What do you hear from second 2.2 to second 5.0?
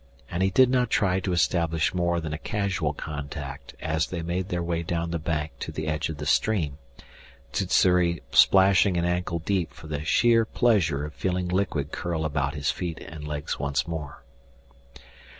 a casual contact as they made their way